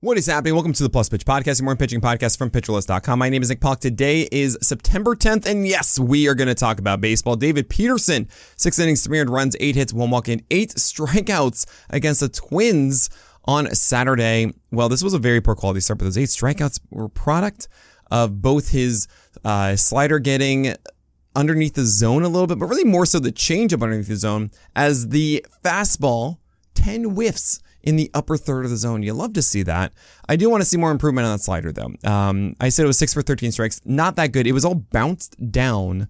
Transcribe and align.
What 0.00 0.16
is 0.16 0.26
happening? 0.26 0.54
Welcome 0.54 0.74
to 0.74 0.84
the 0.84 0.88
Plus 0.88 1.08
Pitch 1.08 1.24
Podcast, 1.24 1.60
a 1.60 1.64
more 1.64 1.74
pitching 1.74 2.00
podcast 2.00 2.38
from 2.38 2.50
PitcherList.com. 2.50 3.18
My 3.18 3.28
name 3.28 3.42
is 3.42 3.48
Nick 3.48 3.60
Pollack. 3.60 3.80
Today 3.80 4.28
is 4.30 4.56
September 4.62 5.16
10th, 5.16 5.44
and 5.44 5.66
yes, 5.66 5.98
we 5.98 6.28
are 6.28 6.36
going 6.36 6.46
to 6.46 6.54
talk 6.54 6.78
about 6.78 7.00
baseball. 7.00 7.34
David 7.34 7.68
Peterson, 7.68 8.28
six 8.54 8.78
innings, 8.78 9.04
three 9.04 9.18
earned 9.18 9.30
runs, 9.30 9.56
eight 9.58 9.74
hits, 9.74 9.92
one 9.92 10.10
walk, 10.10 10.28
and 10.28 10.44
eight 10.52 10.70
strikeouts 10.76 11.66
against 11.90 12.20
the 12.20 12.28
Twins 12.28 13.10
on 13.44 13.74
Saturday. 13.74 14.54
Well, 14.70 14.88
this 14.88 15.02
was 15.02 15.14
a 15.14 15.18
very 15.18 15.40
poor 15.40 15.56
quality 15.56 15.80
start, 15.80 15.98
but 15.98 16.04
those 16.04 16.16
eight 16.16 16.28
strikeouts 16.28 16.78
were 16.90 17.08
product 17.08 17.66
of 18.08 18.40
both 18.40 18.70
his 18.70 19.08
uh, 19.44 19.74
slider 19.74 20.20
getting 20.20 20.76
underneath 21.34 21.74
the 21.74 21.84
zone 21.84 22.22
a 22.22 22.28
little 22.28 22.46
bit, 22.46 22.60
but 22.60 22.66
really 22.66 22.84
more 22.84 23.04
so 23.04 23.18
the 23.18 23.32
changeup 23.32 23.82
underneath 23.82 24.06
the 24.06 24.14
zone 24.14 24.52
as 24.76 25.08
the 25.08 25.44
fastball, 25.64 26.38
10 26.74 27.02
whiffs 27.02 27.58
in 27.88 27.96
the 27.96 28.10
upper 28.12 28.36
third 28.36 28.66
of 28.66 28.70
the 28.70 28.76
zone. 28.76 29.02
You 29.02 29.14
love 29.14 29.32
to 29.32 29.40
see 29.40 29.62
that. 29.62 29.94
I 30.28 30.36
do 30.36 30.50
want 30.50 30.60
to 30.60 30.66
see 30.66 30.76
more 30.76 30.90
improvement 30.90 31.24
on 31.24 31.32
that 31.32 31.42
slider, 31.42 31.72
though. 31.72 31.94
Um, 32.04 32.54
I 32.60 32.68
said 32.68 32.84
it 32.84 32.86
was 32.86 32.98
six 32.98 33.14
for 33.14 33.22
13 33.22 33.50
strikes. 33.50 33.80
Not 33.86 34.16
that 34.16 34.30
good. 34.32 34.46
It 34.46 34.52
was 34.52 34.62
all 34.62 34.74
bounced 34.74 35.50
down, 35.50 36.08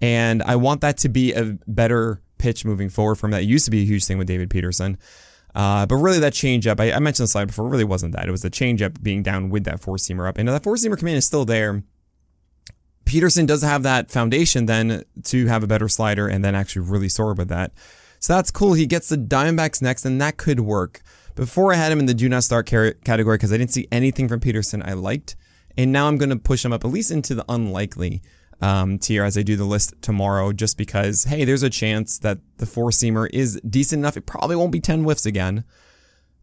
and 0.00 0.42
I 0.42 0.56
want 0.56 0.80
that 0.80 0.96
to 0.98 1.08
be 1.08 1.32
a 1.32 1.56
better 1.68 2.20
pitch 2.38 2.64
moving 2.64 2.88
forward 2.88 3.14
from 3.14 3.30
that. 3.30 3.42
It 3.42 3.46
used 3.46 3.64
to 3.66 3.70
be 3.70 3.82
a 3.82 3.84
huge 3.84 4.06
thing 4.06 4.18
with 4.18 4.26
David 4.26 4.50
Peterson. 4.50 4.98
Uh, 5.54 5.86
but 5.86 5.94
really, 5.94 6.18
that 6.18 6.32
changeup, 6.32 6.80
I, 6.80 6.90
I 6.90 6.98
mentioned 6.98 7.28
the 7.28 7.30
slide 7.30 7.44
before, 7.44 7.68
really 7.68 7.84
wasn't 7.84 8.12
that. 8.16 8.26
It 8.26 8.32
was 8.32 8.42
the 8.42 8.50
changeup 8.50 9.00
being 9.00 9.22
down 9.22 9.50
with 9.50 9.62
that 9.64 9.78
four 9.78 9.98
seamer 9.98 10.28
up. 10.28 10.36
And 10.36 10.48
that 10.48 10.64
four 10.64 10.74
seamer 10.74 10.98
command 10.98 11.18
is 11.18 11.24
still 11.24 11.44
there. 11.44 11.84
Peterson 13.04 13.46
does 13.46 13.62
have 13.62 13.84
that 13.84 14.10
foundation 14.10 14.66
then 14.66 15.04
to 15.22 15.46
have 15.46 15.62
a 15.62 15.68
better 15.68 15.88
slider 15.88 16.26
and 16.26 16.44
then 16.44 16.56
actually 16.56 16.82
really 16.82 17.08
soar 17.08 17.34
with 17.34 17.50
that. 17.50 17.70
So 18.24 18.32
that's 18.32 18.50
cool. 18.50 18.72
He 18.72 18.86
gets 18.86 19.10
the 19.10 19.18
Diamondbacks 19.18 19.82
next, 19.82 20.06
and 20.06 20.18
that 20.18 20.38
could 20.38 20.60
work. 20.60 21.02
Before 21.34 21.74
I 21.74 21.76
had 21.76 21.92
him 21.92 21.98
in 21.98 22.06
the 22.06 22.14
do 22.14 22.26
not 22.26 22.42
start 22.42 22.64
category 22.64 23.36
because 23.36 23.52
I 23.52 23.58
didn't 23.58 23.72
see 23.72 23.86
anything 23.92 24.28
from 24.28 24.40
Peterson 24.40 24.82
I 24.82 24.94
liked. 24.94 25.36
And 25.76 25.92
now 25.92 26.08
I'm 26.08 26.16
going 26.16 26.30
to 26.30 26.36
push 26.36 26.64
him 26.64 26.72
up 26.72 26.86
at 26.86 26.90
least 26.90 27.10
into 27.10 27.34
the 27.34 27.44
unlikely 27.50 28.22
um, 28.62 28.98
tier 28.98 29.24
as 29.24 29.36
I 29.36 29.42
do 29.42 29.56
the 29.56 29.66
list 29.66 29.92
tomorrow, 30.00 30.54
just 30.54 30.78
because, 30.78 31.24
hey, 31.24 31.44
there's 31.44 31.62
a 31.62 31.68
chance 31.68 32.18
that 32.20 32.38
the 32.56 32.64
four 32.64 32.88
seamer 32.88 33.28
is 33.30 33.60
decent 33.60 34.00
enough. 34.00 34.16
It 34.16 34.24
probably 34.24 34.56
won't 34.56 34.72
be 34.72 34.80
10 34.80 35.02
whiffs 35.02 35.26
again, 35.26 35.62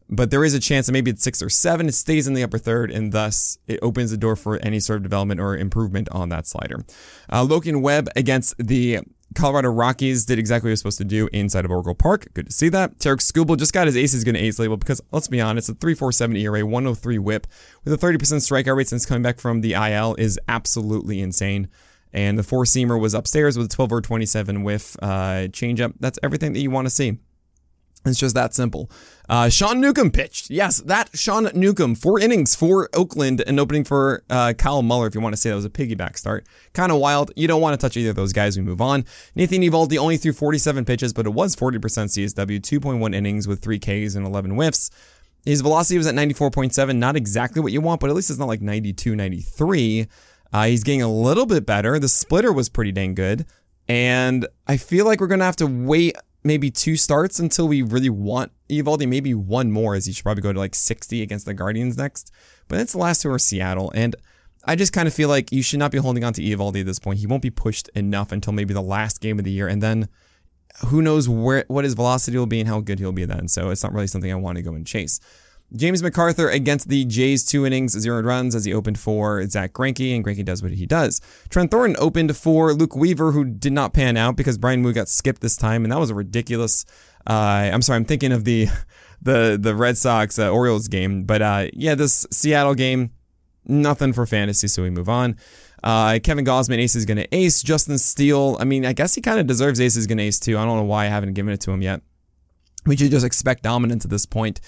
but 0.08 0.30
there 0.30 0.46
is 0.46 0.54
a 0.54 0.60
chance 0.60 0.86
that 0.86 0.92
maybe 0.92 1.10
it's 1.10 1.24
six 1.24 1.42
or 1.42 1.50
seven. 1.50 1.88
It 1.88 1.96
stays 1.96 2.28
in 2.28 2.36
the 2.36 2.44
upper 2.44 2.60
third, 2.60 2.92
and 2.92 3.12
thus 3.12 3.58
it 3.66 3.80
opens 3.82 4.12
the 4.12 4.18
door 4.18 4.36
for 4.36 4.60
any 4.60 4.80
sort 4.80 4.98
of 4.98 5.04
development 5.04 5.42
or 5.42 5.58
improvement 5.58 6.10
on 6.12 6.30
that 6.30 6.46
slider. 6.46 6.86
Uh, 7.34 7.42
Logan 7.42 7.82
Webb 7.82 8.08
against 8.16 8.56
the 8.60 9.00
Colorado 9.36 9.70
Rockies 9.70 10.26
did 10.26 10.40
exactly 10.40 10.68
what 10.68 10.72
it 10.72 10.74
was 10.74 10.80
supposed 10.80 10.98
to 10.98 11.06
do 11.06 11.30
inside 11.32 11.66
of 11.66 11.72
Oracle 11.72 11.96
Park. 11.96 12.28
Good 12.34 12.48
to 12.48 12.52
see 12.52 12.70
that. 12.70 13.00
Tarik 13.00 13.20
Skubal 13.20 13.58
just 13.58 13.74
got 13.74 13.88
his 13.88 13.96
aces 13.96 14.24
going 14.24 14.36
to 14.36 14.42
ace 14.42 14.60
label 14.60 14.78
because 14.78 15.02
let's 15.12 15.28
be 15.28 15.40
honest, 15.40 15.70
a 15.70 15.74
3.47 15.74 16.40
ERA, 16.40 16.66
103 16.66 17.18
WHIP 17.18 17.48
with 17.84 17.94
a 17.94 17.98
30% 17.98 18.18
strikeout 18.18 18.76
rate 18.76 18.90
since 18.90 19.06
coming 19.06 19.24
back 19.24 19.40
from 19.40 19.62
the 19.62 19.74
IL 19.74 20.16
is 20.16 20.40
absolutely 20.48 21.22
insane. 21.22 21.70
And 22.14 22.38
the 22.38 22.44
four 22.44 22.66
seamer 22.66 23.00
was 23.00 23.14
upstairs 23.14 23.58
with 23.58 23.68
a 23.68 23.70
12 23.70 23.92
or 23.94 24.02
27 24.02 24.64
whiff 24.64 24.98
uh, 25.02 25.48
changeup. 25.48 25.94
That's 26.00 26.20
everything 26.22 26.52
that 26.54 26.60
you 26.60 26.70
want 26.70 26.88
to 26.88 26.90
see. 26.90 27.20
It's 28.06 28.20
just 28.20 28.34
that 28.36 28.54
simple. 28.56 28.90
Uh, 29.30 29.48
Sean 29.48 29.80
Newcomb 29.80 30.12
pitched. 30.12 30.50
Yes, 30.50 30.82
that 30.82 31.10
Sean 31.14 31.50
Newcomb. 31.54 31.96
Four 31.96 32.20
innings 32.20 32.56
for 32.56 32.90
Oakland 32.94 33.44
and 33.46 33.60
opening 33.60 33.84
for 33.84 34.24
uh, 34.30 34.54
Kyle 34.58 34.82
Muller, 34.82 35.08
if 35.08 35.14
you 35.14 35.22
want 35.22 35.34
to 35.34 35.40
say 35.40 35.50
that 35.50 35.56
was 35.56 35.66
a 35.66 35.70
piggyback 35.70 36.18
start. 36.18 36.46
Kind 36.74 36.92
of 36.92 36.98
wild. 36.98 37.32
You 37.36 37.48
don't 37.48 37.62
want 37.62 37.80
to 37.80 37.84
touch 37.84 37.96
either 37.96 38.10
of 38.10 38.16
those 38.16 38.34
guys. 38.34 38.58
We 38.58 38.64
move 38.64 38.82
on. 38.82 39.06
Nathan 39.36 39.62
Eovaldi 39.62 39.98
only 39.98 40.18
threw 40.18 40.34
47 40.34 40.84
pitches, 40.84 41.14
but 41.14 41.28
it 41.28 41.30
was 41.30 41.56
40% 41.56 41.80
CSW, 41.80 42.60
2.1 42.60 43.16
innings 43.16 43.48
with 43.48 43.62
3 43.62 43.78
Ks 43.78 44.16
and 44.16 44.26
11 44.26 44.52
whiffs. 44.52 44.90
His 45.46 45.62
velocity 45.62 45.98
was 45.98 46.08
at 46.08 46.16
94.7. 46.16 46.96
Not 46.98 47.16
exactly 47.16 47.62
what 47.62 47.72
you 47.72 47.82
want, 47.82 48.02
but 48.02 48.10
at 48.10 48.16
least 48.16 48.30
it's 48.30 48.40
not 48.40 48.48
like 48.48 48.62
92, 48.62 49.16
93. 49.16 50.08
Uh, 50.54 50.66
he's 50.66 50.84
getting 50.84 51.02
a 51.02 51.12
little 51.12 51.46
bit 51.46 51.66
better. 51.66 52.00
The 52.00 52.10
splitter 52.10 52.52
was 52.52 52.68
pretty 52.70 52.92
dang 52.92 53.14
good. 53.16 53.46
And 53.88 54.48
I 54.68 54.78
feel 54.78 55.06
like 55.06 55.20
we're 55.20 55.28
going 55.28 55.40
to 55.40 55.46
have 55.46 55.56
to 55.58 55.68
wait 55.68 56.16
maybe 56.44 56.72
two 56.72 56.96
starts 56.96 57.40
until 57.40 57.68
we 57.68 57.82
really 57.82 58.10
want 58.10 58.52
Eovaldi. 58.70 59.08
Maybe 59.08 59.34
one 59.34 59.72
more, 59.72 59.96
as 59.96 60.06
he 60.06 60.14
should 60.14 60.24
probably 60.24 60.44
go 60.44 60.54
to 60.54 60.60
like 60.60 60.76
60 60.76 61.22
against 61.22 61.46
the 61.46 61.54
Guardians 61.54 61.98
next. 61.98 62.32
But 62.68 62.80
it's 62.80 62.94
the 62.94 63.00
last 63.00 63.22
two 63.22 63.32
are 63.32 63.40
Seattle, 63.40 63.92
and 63.94 64.16
I 64.66 64.76
just 64.76 64.94
kind 64.94 65.08
of 65.08 65.14
feel 65.14 65.30
like 65.30 65.52
you 65.52 65.64
should 65.64 65.80
not 65.80 65.92
be 65.92 65.98
holding 65.98 66.24
on 66.24 66.34
to 66.34 66.42
Eovaldi 66.42 66.82
at 66.82 66.86
this 66.86 67.00
point. 67.00 67.20
He 67.20 67.28
won't 67.28 67.42
be 67.42 67.50
pushed 67.50 67.90
enough 67.90 68.32
until 68.32 68.54
maybe 68.54 68.74
the 68.74 68.82
last 68.82 69.22
game 69.22 69.40
of 69.40 69.46
the 69.46 69.52
year, 69.52 69.68
and 69.68 69.82
then 69.82 70.08
who 70.88 71.02
knows 71.02 71.28
where 71.28 71.66
what 71.68 71.84
his 71.84 71.94
velocity 71.94 72.38
will 72.38 72.46
be 72.46 72.60
and 72.60 72.70
how 72.70 72.80
good 72.80 73.00
he'll 73.00 73.12
be 73.12 73.26
then. 73.26 73.48
So 73.48 73.70
it's 73.70 73.84
not 73.84 73.94
really 73.94 74.08
something 74.08 74.32
I 74.32 74.36
want 74.36 74.58
to 74.58 74.62
go 74.62 74.74
and 74.74 74.86
chase. 74.86 75.20
James 75.76 76.02
McArthur 76.02 76.54
against 76.54 76.90
the 76.90 77.06
Jays, 77.06 77.46
two 77.46 77.66
innings, 77.66 77.98
zero 77.98 78.22
runs 78.22 78.56
as 78.56 78.66
he 78.66 78.74
opened 78.74 79.00
for 79.00 79.46
Zack 79.48 79.74
Greinke, 79.74 80.14
and 80.14 80.24
Greinke 80.24 80.44
does 80.44 80.62
what 80.62 80.72
he 80.72 80.86
does. 80.86 81.22
Trent 81.50 81.72
Thornton 81.72 81.96
opened 82.00 82.36
for 82.36 82.74
Luke 82.74 82.96
Weaver, 82.96 83.32
who 83.32 83.46
did 83.46 83.72
not 83.72 83.94
pan 83.94 84.18
out 84.18 84.36
because 84.36 84.58
Bryan 84.58 84.84
Woo 84.84 84.92
got 84.92 85.08
skipped 85.08 85.42
this 85.42 85.56
time, 85.56 85.86
and 85.86 85.92
that 85.92 86.00
was 86.00 86.10
a 86.10 86.16
ridiculous. 86.16 86.86
Uh, 87.26 87.70
I'm 87.72 87.82
sorry, 87.82 87.98
I'm 87.98 88.06
thinking 88.06 88.32
of 88.32 88.44
the 88.44 88.68
the 89.22 89.58
the 89.60 89.76
Red 89.76 89.98
Sox 89.98 90.38
uh, 90.38 90.50
Orioles 90.50 90.88
game, 90.88 91.24
but 91.24 91.42
uh, 91.42 91.68
yeah, 91.74 91.96
this 91.96 92.28
Seattle 92.32 92.76
game, 92.76 93.12
nothing 93.66 94.12
for 94.12 94.26
fantasy, 94.26 94.68
so 94.68 94.84
we 94.84 94.90
move 94.90 95.08
on. 95.10 95.38
Uh, 95.84 96.20
Kevin 96.22 96.46
Gausman, 96.46 96.78
ace 96.80 96.96
is 96.96 97.06
going 97.06 97.18
to 97.18 97.36
ace. 97.36 97.64
Justin 97.64 97.98
Steele, 97.98 98.58
I 98.60 98.66
mean, 98.66 98.86
I 98.86 98.94
guess 98.94 99.16
he 99.16 99.22
kind 99.22 99.40
of 99.40 99.48
deserves 99.48 99.80
ace 99.80 99.96
is 99.96 100.06
going 100.06 100.20
to 100.20 100.24
ace 100.24 100.40
too. 100.40 100.58
I 100.58 100.66
don't 100.66 100.78
know 100.78 100.84
why 100.84 101.06
I 101.06 101.10
haven't 101.10 101.34
given 101.34 101.54
it 101.54 101.62
to 101.62 101.72
him 101.72 101.82
yet. 101.82 102.02
We 102.86 102.98
should 102.98 103.12
just 103.12 103.26
expect 103.26 103.64
dominance 103.64 104.06
at 104.06 104.12
this 104.12 104.26
point. 104.26 104.60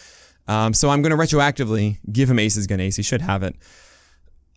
Um, 0.47 0.73
so 0.73 0.89
I'm 0.89 1.01
going 1.01 1.11
to 1.11 1.17
retroactively 1.17 1.99
give 2.11 2.29
him 2.29 2.39
aces 2.39 2.67
gun 2.67 2.79
ace. 2.79 2.97
He 2.97 3.03
should 3.03 3.21
have 3.21 3.43
it. 3.43 3.55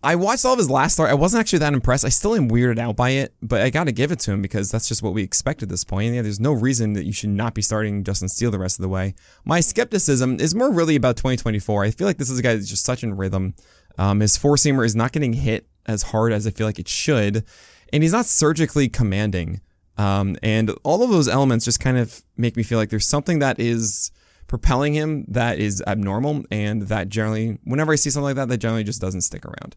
I 0.03 0.15
watched 0.15 0.45
all 0.45 0.53
of 0.53 0.59
his 0.59 0.69
last 0.69 0.93
start. 0.93 1.09
I 1.09 1.15
wasn't 1.15 1.41
actually 1.41 1.59
that 1.59 1.73
impressed. 1.73 2.05
I 2.05 2.09
still 2.09 2.35
am 2.35 2.49
weirded 2.49 2.77
out 2.77 2.95
by 2.95 3.11
it, 3.11 3.33
but 3.41 3.61
I 3.61 3.71
got 3.71 3.85
to 3.85 3.91
give 3.91 4.11
it 4.11 4.19
to 4.19 4.31
him 4.31 4.43
because 4.43 4.69
that's 4.69 4.87
just 4.87 5.01
what 5.01 5.13
we 5.13 5.23
expect 5.23 5.63
at 5.63 5.69
this 5.69 5.83
point. 5.83 6.13
Yeah, 6.13 6.21
there's 6.21 6.39
no 6.39 6.53
reason 6.53 6.93
that 6.93 7.05
you 7.05 7.13
should 7.13 7.31
not 7.31 7.55
be 7.55 7.63
starting 7.63 8.03
Justin 8.03 8.29
Steele 8.29 8.51
the 8.51 8.59
rest 8.59 8.77
of 8.77 8.83
the 8.83 8.89
way. 8.89 9.15
My 9.43 9.59
skepticism 9.59 10.39
is 10.39 10.53
more 10.53 10.71
really 10.71 10.95
about 10.95 11.17
2024. 11.17 11.83
I 11.83 11.91
feel 11.91 12.05
like 12.05 12.17
this 12.17 12.29
is 12.29 12.37
a 12.37 12.43
guy 12.43 12.53
that's 12.53 12.69
just 12.69 12.85
such 12.85 13.03
in 13.03 13.17
rhythm. 13.17 13.55
Um, 13.97 14.19
his 14.19 14.37
four 14.37 14.55
seamer 14.55 14.85
is 14.85 14.95
not 14.95 15.13
getting 15.13 15.33
hit 15.33 15.67
as 15.87 16.03
hard 16.03 16.31
as 16.31 16.45
I 16.45 16.51
feel 16.51 16.67
like 16.67 16.79
it 16.79 16.87
should, 16.87 17.43
and 17.91 18.03
he's 18.03 18.11
not 18.11 18.27
surgically 18.27 18.89
commanding. 18.89 19.61
Um, 19.97 20.37
and 20.43 20.69
all 20.83 21.01
of 21.01 21.09
those 21.09 21.27
elements 21.27 21.65
just 21.65 21.79
kind 21.79 21.97
of 21.97 22.21
make 22.37 22.55
me 22.55 22.61
feel 22.61 22.77
like 22.77 22.91
there's 22.91 23.07
something 23.07 23.39
that 23.39 23.59
is 23.59 24.11
propelling 24.47 24.93
him 24.93 25.25
that 25.27 25.59
is 25.59 25.83
abnormal, 25.85 26.43
and 26.49 26.83
that 26.83 27.09
generally, 27.09 27.59
whenever 27.63 27.91
I 27.91 27.95
see 27.95 28.09
something 28.09 28.25
like 28.25 28.35
that, 28.35 28.47
that 28.49 28.57
generally 28.57 28.83
just 28.83 29.01
doesn't 29.01 29.21
stick 29.21 29.45
around. 29.45 29.75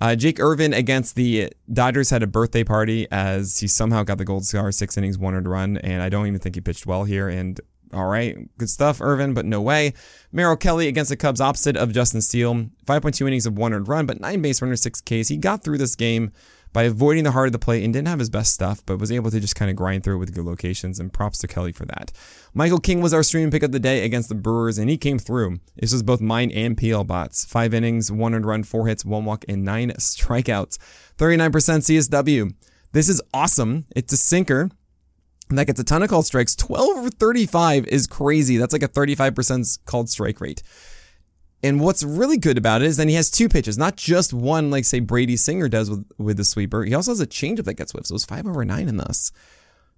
Uh, 0.00 0.14
Jake 0.14 0.38
Irvin 0.38 0.72
against 0.72 1.14
the 1.14 1.52
Dodgers 1.72 2.10
had 2.10 2.22
a 2.22 2.26
birthday 2.26 2.64
party 2.64 3.06
as 3.10 3.58
he 3.58 3.66
somehow 3.66 4.02
got 4.02 4.18
the 4.18 4.24
gold 4.24 4.44
star, 4.44 4.70
six 4.72 4.96
innings, 4.96 5.18
one 5.18 5.34
earned 5.34 5.48
run, 5.48 5.78
and 5.78 6.02
I 6.02 6.08
don't 6.08 6.26
even 6.26 6.38
think 6.38 6.54
he 6.54 6.60
pitched 6.60 6.86
well 6.86 7.04
here. 7.04 7.28
And 7.28 7.60
all 7.92 8.06
right, 8.06 8.36
good 8.56 8.70
stuff, 8.70 9.00
Irvin, 9.00 9.34
but 9.34 9.44
no 9.44 9.60
way. 9.60 9.94
Merrill 10.32 10.56
Kelly 10.56 10.86
against 10.86 11.10
the 11.10 11.16
Cubs, 11.16 11.40
opposite 11.40 11.76
of 11.76 11.92
Justin 11.92 12.22
Steele, 12.22 12.54
5.2 12.86 13.26
innings 13.26 13.46
of 13.46 13.58
one 13.58 13.72
earned 13.72 13.88
run, 13.88 14.06
but 14.06 14.20
nine 14.20 14.40
base 14.42 14.62
runners, 14.62 14.82
six 14.82 15.00
Ks. 15.00 15.28
He 15.28 15.36
got 15.36 15.64
through 15.64 15.78
this 15.78 15.96
game, 15.96 16.32
by 16.72 16.84
avoiding 16.84 17.24
the 17.24 17.32
heart 17.32 17.48
of 17.48 17.52
the 17.52 17.58
plate 17.58 17.84
and 17.84 17.92
didn't 17.92 18.08
have 18.08 18.18
his 18.18 18.30
best 18.30 18.54
stuff, 18.54 18.82
but 18.86 18.98
was 18.98 19.10
able 19.10 19.30
to 19.30 19.40
just 19.40 19.56
kind 19.56 19.70
of 19.70 19.76
grind 19.76 20.04
through 20.04 20.16
it 20.16 20.18
with 20.18 20.34
good 20.34 20.44
locations. 20.44 21.00
And 21.00 21.12
props 21.12 21.38
to 21.38 21.48
Kelly 21.48 21.72
for 21.72 21.84
that. 21.86 22.12
Michael 22.54 22.78
King 22.78 23.00
was 23.00 23.12
our 23.12 23.22
stream 23.22 23.50
pick 23.50 23.62
of 23.62 23.72
the 23.72 23.80
day 23.80 24.04
against 24.04 24.28
the 24.28 24.34
Brewers, 24.34 24.78
and 24.78 24.88
he 24.88 24.96
came 24.96 25.18
through. 25.18 25.58
This 25.76 25.92
was 25.92 26.02
both 26.02 26.20
mine 26.20 26.50
and 26.52 26.76
PL 26.76 27.04
bots. 27.04 27.44
Five 27.44 27.74
innings, 27.74 28.12
one 28.12 28.34
earned 28.34 28.46
run, 28.46 28.62
four 28.62 28.86
hits, 28.86 29.04
one 29.04 29.24
walk, 29.24 29.44
and 29.48 29.64
nine 29.64 29.90
strikeouts. 29.92 30.78
39% 31.18 31.50
CSW. 31.50 32.54
This 32.92 33.08
is 33.08 33.22
awesome. 33.32 33.86
It's 33.94 34.12
a 34.12 34.16
sinker 34.16 34.70
that 35.50 35.66
gets 35.66 35.80
a 35.80 35.84
ton 35.84 36.02
of 36.02 36.08
called 36.08 36.26
strikes. 36.26 36.54
12 36.56 37.06
or 37.06 37.10
35 37.10 37.86
is 37.86 38.06
crazy. 38.06 38.56
That's 38.56 38.72
like 38.72 38.82
a 38.82 38.88
35% 38.88 39.84
called 39.84 40.08
strike 40.08 40.40
rate. 40.40 40.62
And 41.62 41.80
what's 41.80 42.02
really 42.02 42.38
good 42.38 42.56
about 42.56 42.80
it 42.80 42.86
is 42.86 42.96
then 42.96 43.08
he 43.08 43.14
has 43.16 43.30
two 43.30 43.48
pitches, 43.48 43.76
not 43.76 43.96
just 43.96 44.32
one 44.32 44.70
like 44.70 44.84
say 44.84 45.00
Brady 45.00 45.36
Singer 45.36 45.68
does 45.68 45.90
with 45.90 46.10
with 46.16 46.36
the 46.36 46.44
sweeper. 46.44 46.84
He 46.84 46.94
also 46.94 47.10
has 47.10 47.20
a 47.20 47.26
changeup 47.26 47.64
that 47.64 47.74
gets 47.74 47.92
whiffs. 47.92 48.08
So 48.08 48.12
it 48.12 48.16
was 48.16 48.24
five 48.24 48.46
over 48.46 48.64
nine 48.64 48.88
in 48.88 48.96
this. 48.96 49.30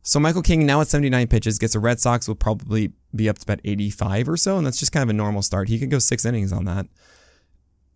So 0.02 0.18
Michael 0.18 0.42
King 0.42 0.66
now 0.66 0.80
at 0.80 0.88
79 0.88 1.28
pitches 1.28 1.60
gets 1.60 1.76
a 1.76 1.80
Red 1.80 2.00
Sox 2.00 2.26
will 2.26 2.34
probably 2.34 2.92
be 3.14 3.28
up 3.28 3.38
to 3.38 3.44
about 3.44 3.60
85 3.64 4.28
or 4.28 4.36
so, 4.36 4.58
and 4.58 4.66
that's 4.66 4.80
just 4.80 4.90
kind 4.90 5.04
of 5.04 5.10
a 5.10 5.12
normal 5.12 5.42
start. 5.42 5.68
He 5.68 5.78
could 5.78 5.90
go 5.90 6.00
six 6.00 6.24
innings 6.24 6.52
on 6.52 6.64
that. 6.64 6.86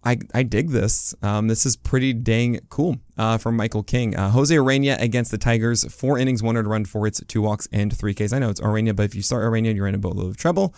I, 0.04 0.18
I 0.32 0.44
dig 0.44 0.70
this. 0.70 1.16
Um, 1.20 1.48
this 1.48 1.66
is 1.66 1.74
pretty 1.74 2.12
dang 2.12 2.60
cool 2.68 2.98
uh, 3.18 3.38
from 3.38 3.56
Michael 3.56 3.82
King. 3.82 4.14
Uh, 4.14 4.30
Jose 4.30 4.54
Urena 4.54 5.00
against 5.00 5.32
the 5.32 5.38
Tigers, 5.38 5.84
four 5.92 6.16
innings, 6.16 6.44
one 6.44 6.56
earned 6.56 6.70
run, 6.70 6.84
four 6.84 7.06
hits, 7.06 7.20
two 7.26 7.42
walks, 7.42 7.66
and 7.72 7.96
three 7.96 8.14
Ks. 8.14 8.32
I 8.32 8.38
know 8.38 8.50
it's 8.50 8.60
Urena, 8.60 8.94
but 8.94 9.02
if 9.02 9.16
you 9.16 9.22
start 9.22 9.42
Urena, 9.42 9.74
you're 9.74 9.88
in 9.88 9.96
a 9.96 9.98
boatload 9.98 10.30
of 10.30 10.36
trouble. 10.36 10.76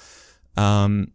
Um, 0.57 1.13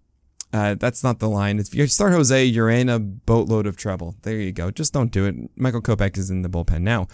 uh, 0.53 0.75
that's 0.75 1.03
not 1.03 1.17
the 1.17 1.29
line. 1.29 1.59
If 1.59 1.73
you 1.73 1.87
start 1.87 2.13
Jose, 2.13 2.45
you're 2.45 2.69
in 2.69 2.87
a 2.87 2.99
boatload 2.99 3.65
of 3.65 3.75
trouble. 3.75 4.15
There 4.21 4.35
you 4.35 4.51
go. 4.51 4.69
Just 4.69 4.93
don't 4.93 5.11
do 5.11 5.25
it. 5.25 5.35
Michael 5.57 5.81
Kopech 5.81 6.15
is 6.15 6.29
in 6.29 6.43
the 6.43 6.49
bullpen 6.49 6.81
now. 6.81 7.07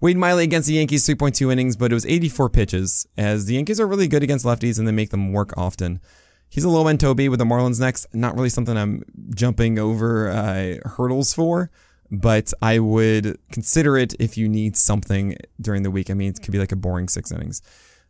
Wade 0.00 0.16
Miley 0.16 0.44
against 0.44 0.66
the 0.66 0.74
Yankees, 0.74 1.06
3.2 1.06 1.52
innings, 1.52 1.76
but 1.76 1.92
it 1.92 1.94
was 1.94 2.06
84 2.06 2.50
pitches, 2.50 3.06
as 3.16 3.46
the 3.46 3.54
Yankees 3.54 3.80
are 3.80 3.86
really 3.86 4.08
good 4.08 4.22
against 4.22 4.44
lefties 4.44 4.78
and 4.78 4.88
they 4.88 4.92
make 4.92 5.10
them 5.10 5.32
work 5.32 5.56
often. 5.56 6.00
He's 6.48 6.64
a 6.64 6.70
low 6.70 6.86
end 6.86 7.00
Toby 7.00 7.28
with 7.28 7.38
the 7.38 7.44
Marlins 7.44 7.80
next. 7.80 8.06
Not 8.14 8.34
really 8.34 8.48
something 8.48 8.76
I'm 8.76 9.02
jumping 9.34 9.78
over 9.78 10.30
uh, 10.30 10.76
hurdles 10.88 11.34
for, 11.34 11.70
but 12.10 12.52
I 12.62 12.78
would 12.78 13.38
consider 13.52 13.98
it 13.98 14.14
if 14.18 14.38
you 14.38 14.48
need 14.48 14.76
something 14.76 15.36
during 15.60 15.82
the 15.82 15.90
week. 15.90 16.08
I 16.10 16.14
mean, 16.14 16.30
it 16.30 16.42
could 16.42 16.52
be 16.52 16.58
like 16.58 16.72
a 16.72 16.76
boring 16.76 17.08
six 17.08 17.30
innings. 17.32 17.62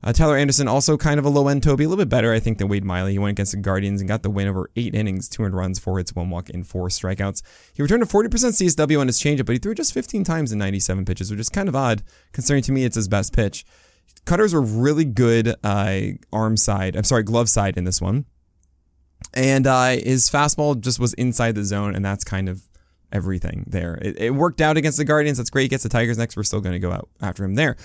Uh, 0.02 0.12
Tyler 0.12 0.37
Anderson, 0.37 0.69
also 0.69 0.96
kind 0.96 1.19
of 1.19 1.25
a 1.25 1.28
low 1.28 1.48
end 1.48 1.62
Toby, 1.62 1.84
a 1.84 1.88
little 1.88 2.04
bit 2.04 2.10
better, 2.10 2.32
I 2.32 2.38
think, 2.38 2.58
than 2.58 2.69
Wade 2.69 2.84
Miley. 2.84 3.12
He 3.12 3.19
went 3.19 3.32
against 3.32 3.52
the 3.52 3.58
Guardians 3.58 4.00
and 4.00 4.08
got 4.08 4.22
the 4.22 4.31
win 4.31 4.46
over 4.46 4.70
eight 4.76 4.94
innings, 4.94 5.28
two 5.28 5.38
200 5.38 5.56
runs, 5.56 5.78
four 5.78 5.98
hits, 5.98 6.14
one 6.14 6.31
walk, 6.31 6.50
and 6.50 6.66
four 6.66 6.88
strikeouts. 6.88 7.43
He 7.75 7.82
returned 7.82 8.06
to 8.06 8.08
40% 8.08 8.28
CSW 8.28 9.00
on 9.00 9.06
his 9.06 9.20
changeup, 9.20 9.46
but 9.46 9.54
he 9.54 9.58
threw 9.58 9.75
just 9.75 9.94
15 9.94 10.22
times 10.22 10.52
in 10.52 10.58
97 10.58 11.04
pitches, 11.04 11.31
which 11.31 11.40
is 11.40 11.48
kind 11.48 11.69
of 11.69 11.75
odd, 11.75 12.02
considering 12.32 12.62
to 12.64 12.72
me 12.72 12.84
it's 12.84 12.96
his 12.96 13.08
best 13.08 13.32
pitch. 13.32 13.64
Cutters 14.26 14.52
were 14.52 14.60
really 14.62 15.04
good 15.04 15.54
uh, 15.64 16.00
arm 16.32 16.56
side, 16.56 16.94
I'm 16.94 17.04
sorry, 17.04 17.22
glove 17.22 17.48
side 17.48 17.76
in 17.76 17.84
this 17.84 18.00
one. 18.00 18.26
And 19.32 19.66
uh, 19.66 19.90
his 19.90 20.28
fastball 20.31 20.78
just 20.78 21.00
was 21.00 21.14
inside 21.14 21.54
the 21.54 21.64
zone, 21.64 21.94
and 21.94 22.04
that's 22.04 22.22
kind 22.22 22.48
of 22.48 22.69
everything 23.12 23.64
there. 23.67 23.99
It, 24.03 24.19
it 24.19 24.31
worked 24.31 24.61
out 24.61 24.76
against 24.76 24.99
the 24.99 25.05
Guardians. 25.05 25.38
That's 25.38 25.50
great. 25.50 25.62
He 25.62 25.69
gets 25.69 25.82
the 25.82 25.88
Tigers 25.88 26.19
next. 26.19 26.37
We're 26.37 26.43
still 26.43 26.61
going 26.61 26.75
to 26.75 26.79
go 26.79 26.93
out 26.93 27.08
after 27.20 27.44
him 27.44 27.55
there. 27.55 27.76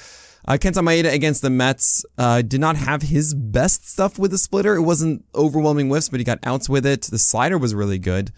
Uh, 0.47 0.53
Kenta 0.53 0.81
Maeda 0.81 1.13
against 1.13 1.43
the 1.43 1.49
Mets 1.49 2.03
uh, 2.17 2.41
did 2.41 2.59
not 2.59 2.75
have 2.75 3.03
his 3.03 3.33
best 3.33 3.87
stuff 3.87 4.17
with 4.17 4.31
the 4.31 4.37
splitter. 4.37 4.75
It 4.75 4.81
wasn't 4.81 5.23
overwhelming 5.35 5.87
whiffs, 5.87 6.09
but 6.09 6.19
he 6.19 6.23
got 6.23 6.39
outs 6.43 6.67
with 6.67 6.85
it. 6.85 7.03
The 7.03 7.19
slider 7.19 7.57
was 7.57 7.75
really 7.75 7.99
good. 7.99 8.31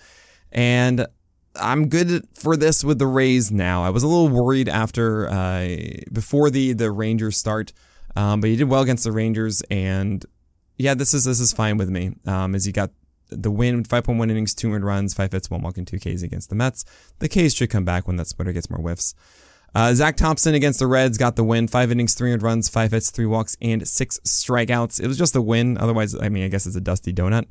And 0.51 1.07
I'm 1.55 1.87
good 1.87 2.27
for 2.33 2.57
this 2.57 2.83
with 2.83 2.99
the 2.99 3.07
Rays 3.07 3.51
now. 3.51 3.83
I 3.83 3.89
was 3.89 4.03
a 4.03 4.07
little 4.07 4.27
worried 4.27 4.67
after, 4.67 5.29
uh, 5.29 5.77
before 6.11 6.49
the, 6.49 6.73
the 6.73 6.91
Rangers 6.91 7.37
start, 7.37 7.71
um, 8.15 8.41
but 8.41 8.49
he 8.49 8.57
did 8.57 8.65
well 8.65 8.81
against 8.81 9.05
the 9.05 9.11
Rangers. 9.11 9.61
And 9.71 10.25
yeah, 10.77 10.95
this 10.95 11.13
is 11.13 11.23
this 11.23 11.39
is 11.39 11.53
fine 11.53 11.77
with 11.77 11.89
me. 11.89 12.11
Um, 12.25 12.55
as 12.55 12.65
he 12.65 12.71
got 12.71 12.91
the 13.29 13.51
win, 13.51 13.83
5.1 13.83 14.29
innings, 14.29 14.53
two 14.53 14.71
earned 14.73 14.85
runs, 14.85 15.13
five 15.13 15.31
hits, 15.31 15.49
one 15.49 15.61
walk, 15.61 15.77
and 15.77 15.87
two 15.87 15.99
Ks 15.99 16.21
against 16.21 16.49
the 16.49 16.55
Mets. 16.55 16.85
The 17.19 17.29
Ks 17.29 17.53
should 17.53 17.69
come 17.69 17.85
back 17.85 18.07
when 18.07 18.17
that 18.17 18.27
splitter 18.27 18.53
gets 18.53 18.69
more 18.69 18.79
whiffs. 18.79 19.15
Uh, 19.75 19.93
Zach 19.93 20.15
Thompson 20.15 20.53
against 20.53 20.79
the 20.79 20.87
Reds 20.87 21.17
got 21.17 21.35
the 21.35 21.43
win. 21.43 21.67
Five 21.67 21.91
innings, 21.91 22.13
300 22.13 22.43
runs, 22.43 22.69
five 22.69 22.91
hits, 22.91 23.09
three 23.09 23.25
walks, 23.25 23.57
and 23.61 23.87
six 23.87 24.19
strikeouts. 24.19 25.01
It 25.01 25.07
was 25.07 25.17
just 25.17 25.35
a 25.35 25.41
win. 25.41 25.77
Otherwise, 25.77 26.15
I 26.15 26.29
mean, 26.29 26.43
I 26.43 26.47
guess 26.47 26.67
it's 26.67 26.75
a 26.75 26.81
dusty 26.81 27.11
donut. 27.11 27.47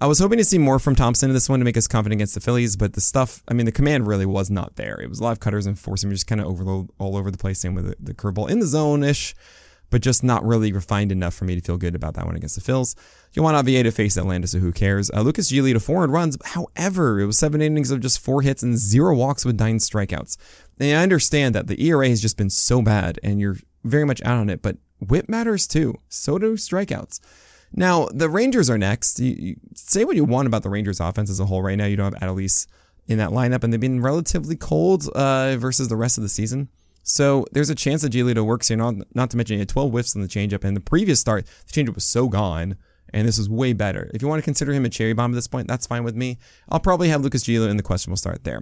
I 0.00 0.06
was 0.06 0.18
hoping 0.18 0.38
to 0.38 0.44
see 0.44 0.58
more 0.58 0.80
from 0.80 0.96
Thompson 0.96 1.30
in 1.30 1.34
this 1.34 1.48
one 1.48 1.60
to 1.60 1.64
make 1.64 1.76
us 1.76 1.86
confident 1.86 2.18
against 2.18 2.34
the 2.34 2.40
Phillies, 2.40 2.76
but 2.76 2.94
the 2.94 3.00
stuff, 3.00 3.44
I 3.46 3.54
mean, 3.54 3.64
the 3.64 3.72
command 3.72 4.08
really 4.08 4.26
was 4.26 4.50
not 4.50 4.74
there. 4.74 5.00
It 5.00 5.08
was 5.08 5.20
a 5.20 5.22
lot 5.22 5.32
of 5.32 5.40
cutters 5.40 5.66
and 5.66 5.78
forcing 5.78 6.10
just 6.10 6.26
kind 6.26 6.40
of 6.40 6.48
overload 6.48 6.90
all 6.98 7.16
over 7.16 7.30
the 7.30 7.38
place. 7.38 7.60
Same 7.60 7.74
with 7.74 7.86
the, 7.86 7.96
the 8.00 8.14
curveball 8.14 8.50
in 8.50 8.58
the 8.58 8.66
zone 8.66 9.04
ish, 9.04 9.36
but 9.90 10.02
just 10.02 10.24
not 10.24 10.44
really 10.44 10.72
refined 10.72 11.12
enough 11.12 11.34
for 11.34 11.44
me 11.44 11.54
to 11.54 11.60
feel 11.60 11.76
good 11.76 11.94
about 11.94 12.14
that 12.14 12.26
one 12.26 12.36
against 12.36 12.54
the 12.54 12.72
Phils. 12.72 12.94
Johan 13.32 13.54
Oviedo 13.54 13.90
face 13.90 14.16
Atlanta, 14.16 14.46
so 14.46 14.58
who 14.58 14.72
cares? 14.72 15.10
Uh, 15.10 15.22
Lucas 15.22 15.50
Giolito, 15.50 15.80
four 15.80 16.06
runs. 16.06 16.36
However, 16.44 17.20
it 17.20 17.26
was 17.26 17.38
seven 17.38 17.62
innings 17.62 17.90
of 17.90 18.00
just 18.00 18.20
four 18.20 18.42
hits 18.42 18.62
and 18.62 18.76
zero 18.76 19.14
walks 19.14 19.44
with 19.44 19.58
nine 19.58 19.78
strikeouts. 19.78 20.36
And 20.78 20.98
I 20.98 21.02
understand 21.02 21.54
that 21.54 21.66
the 21.66 21.80
ERA 21.86 22.08
has 22.08 22.20
just 22.20 22.36
been 22.36 22.50
so 22.50 22.82
bad 22.82 23.20
and 23.22 23.40
you're 23.40 23.56
very 23.84 24.04
much 24.04 24.22
out 24.22 24.38
on 24.38 24.50
it, 24.50 24.62
but 24.62 24.78
whip 25.00 25.28
matters 25.28 25.66
too. 25.66 25.94
So 26.08 26.38
do 26.38 26.54
strikeouts. 26.54 27.20
Now, 27.72 28.08
the 28.12 28.28
Rangers 28.28 28.70
are 28.70 28.78
next. 28.78 29.18
You, 29.18 29.34
you 29.36 29.56
say 29.74 30.04
what 30.04 30.16
you 30.16 30.24
want 30.24 30.46
about 30.46 30.62
the 30.62 30.70
Rangers 30.70 31.00
offense 31.00 31.28
as 31.28 31.40
a 31.40 31.46
whole 31.46 31.62
right 31.62 31.76
now. 31.76 31.86
You 31.86 31.96
don't 31.96 32.14
have 32.14 32.22
Adolis 32.22 32.66
in 33.08 33.18
that 33.18 33.30
lineup, 33.30 33.64
and 33.64 33.72
they've 33.72 33.80
been 33.80 34.00
relatively 34.00 34.56
cold 34.56 35.08
uh, 35.08 35.56
versus 35.56 35.88
the 35.88 35.96
rest 35.96 36.16
of 36.16 36.22
the 36.22 36.28
season. 36.28 36.68
So 37.04 37.46
there's 37.52 37.70
a 37.70 37.74
chance 37.74 38.02
that 38.02 38.12
Giolito 38.12 38.44
works 38.44 38.68
here, 38.68 38.76
not, 38.76 38.94
not 39.14 39.30
to 39.30 39.36
mention 39.36 39.54
he 39.54 39.60
had 39.60 39.68
12 39.68 39.92
whiffs 39.92 40.16
on 40.16 40.22
the 40.22 40.28
changeup, 40.28 40.64
and 40.64 40.76
the 40.76 40.80
previous 40.80 41.20
start, 41.20 41.46
the 41.66 41.72
changeup 41.72 41.94
was 41.94 42.04
so 42.04 42.28
gone 42.28 42.76
and 43.14 43.28
this 43.28 43.38
is 43.38 43.48
way 43.48 43.72
better. 43.72 44.10
If 44.12 44.22
you 44.22 44.28
want 44.28 44.40
to 44.40 44.44
consider 44.44 44.72
him 44.72 44.84
a 44.84 44.88
cherry 44.88 45.12
bomb 45.12 45.30
at 45.30 45.36
this 45.36 45.46
point, 45.46 45.68
that's 45.68 45.86
fine 45.86 46.02
with 46.02 46.16
me. 46.16 46.36
I'll 46.68 46.80
probably 46.80 47.08
have 47.10 47.22
Lucas 47.22 47.44
Giolito 47.44 47.70
in 47.70 47.76
the 47.76 47.82
question. 47.82 48.10
We'll 48.10 48.16
start 48.16 48.42
there. 48.42 48.60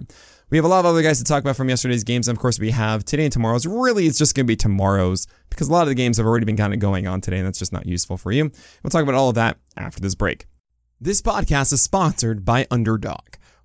We 0.51 0.57
have 0.57 0.63
a 0.63 0.67
lot 0.67 0.79
of 0.79 0.85
other 0.85 1.01
guys 1.01 1.17
to 1.17 1.23
talk 1.23 1.41
about 1.41 1.55
from 1.55 1.69
yesterday's 1.69 2.03
games, 2.03 2.27
and 2.27 2.37
of 2.37 2.41
course 2.41 2.59
we 2.59 2.69
have 2.69 3.03
today 3.03 3.23
and 3.23 3.33
tomorrow's. 3.33 3.65
Really, 3.65 4.05
it's 4.05 4.19
just 4.19 4.35
going 4.35 4.45
to 4.45 4.51
be 4.51 4.55
tomorrow's 4.55 5.25
because 5.49 5.69
a 5.69 5.71
lot 5.71 5.81
of 5.81 5.87
the 5.87 5.95
games 5.95 6.17
have 6.17 6.27
already 6.27 6.45
been 6.45 6.55
kind 6.55 6.71
of 6.71 6.79
going 6.79 7.07
on 7.07 7.19
today, 7.19 7.37
and 7.37 7.47
that's 7.47 7.57
just 7.57 7.73
not 7.73 7.87
useful 7.87 8.15
for 8.15 8.31
you. 8.31 8.51
We'll 8.83 8.91
talk 8.91 9.01
about 9.01 9.15
all 9.15 9.29
of 9.29 9.35
that 9.35 9.57
after 9.75 9.99
this 9.99 10.13
break. 10.13 10.45
This 11.01 11.21
podcast 11.21 11.73
is 11.73 11.81
sponsored 11.81 12.45
by 12.45 12.67
Underdog. 12.69 13.37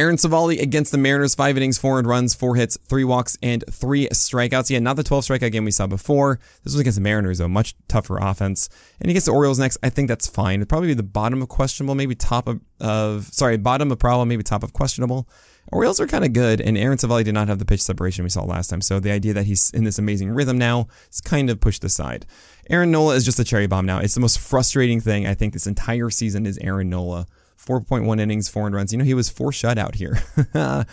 Aaron 0.00 0.16
Civale 0.16 0.58
against 0.58 0.92
the 0.92 0.98
Mariners, 0.98 1.34
five 1.34 1.58
innings, 1.58 1.76
four 1.76 2.00
runs, 2.00 2.34
four 2.34 2.56
hits, 2.56 2.78
three 2.88 3.04
walks, 3.04 3.36
and 3.42 3.62
three 3.70 4.08
strikeouts. 4.08 4.70
Yeah, 4.70 4.78
not 4.78 4.96
the 4.96 5.02
12 5.02 5.24
strikeout 5.24 5.52
game 5.52 5.66
we 5.66 5.70
saw 5.70 5.86
before. 5.86 6.40
This 6.64 6.72
was 6.72 6.80
against 6.80 6.96
the 6.96 7.02
Mariners, 7.02 7.36
though, 7.36 7.48
much 7.48 7.74
tougher 7.86 8.16
offense. 8.16 8.70
And 8.98 9.10
he 9.10 9.12
gets 9.12 9.26
the 9.26 9.32
Orioles 9.32 9.58
next. 9.58 9.76
I 9.82 9.90
think 9.90 10.08
that's 10.08 10.26
fine. 10.26 10.60
It'd 10.60 10.70
probably 10.70 10.88
be 10.88 10.94
the 10.94 11.02
bottom 11.02 11.42
of 11.42 11.50
questionable, 11.50 11.94
maybe 11.94 12.14
top 12.14 12.48
of, 12.48 12.62
of 12.80 13.26
sorry, 13.26 13.58
bottom 13.58 13.92
of 13.92 13.98
problem, 13.98 14.30
maybe 14.30 14.42
top 14.42 14.62
of 14.62 14.72
questionable. 14.72 15.28
Orioles 15.70 16.00
are 16.00 16.06
kind 16.06 16.24
of 16.24 16.32
good, 16.32 16.62
and 16.62 16.78
Aaron 16.78 16.96
Civale 16.96 17.22
did 17.22 17.34
not 17.34 17.48
have 17.48 17.58
the 17.58 17.66
pitch 17.66 17.82
separation 17.82 18.24
we 18.24 18.30
saw 18.30 18.42
last 18.42 18.68
time. 18.68 18.80
So 18.80 19.00
the 19.00 19.10
idea 19.10 19.34
that 19.34 19.44
he's 19.44 19.70
in 19.72 19.84
this 19.84 19.98
amazing 19.98 20.30
rhythm 20.30 20.56
now 20.56 20.88
is 21.12 21.20
kind 21.20 21.50
of 21.50 21.60
pushed 21.60 21.84
aside. 21.84 22.24
Aaron 22.70 22.90
Nola 22.90 23.16
is 23.16 23.24
just 23.26 23.38
a 23.38 23.44
cherry 23.44 23.66
bomb 23.66 23.84
now. 23.84 23.98
It's 23.98 24.14
the 24.14 24.20
most 24.20 24.38
frustrating 24.38 25.02
thing 25.02 25.26
I 25.26 25.34
think 25.34 25.52
this 25.52 25.66
entire 25.66 26.08
season 26.08 26.46
is 26.46 26.56
Aaron 26.58 26.88
Nola 26.88 27.26
4.1 27.66 28.20
innings, 28.20 28.48
four 28.48 28.68
runs. 28.68 28.92
You 28.92 28.98
know, 28.98 29.04
he 29.04 29.14
was 29.14 29.28
four 29.28 29.50
shutout 29.50 29.94
here. 29.94 30.18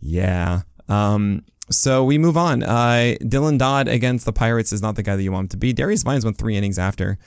yeah. 0.00 0.62
Um, 0.88 1.44
so 1.70 2.04
we 2.04 2.16
move 2.18 2.36
on. 2.36 2.62
Uh, 2.62 3.16
Dylan 3.20 3.58
Dodd 3.58 3.88
against 3.88 4.24
the 4.24 4.32
Pirates 4.32 4.72
is 4.72 4.80
not 4.80 4.96
the 4.96 5.02
guy 5.02 5.16
that 5.16 5.22
you 5.22 5.32
want 5.32 5.44
him 5.44 5.48
to 5.48 5.56
be. 5.56 5.72
Darius 5.72 6.02
Vines 6.02 6.24
went 6.24 6.38
three 6.38 6.56
innings 6.56 6.78
after 6.78 7.18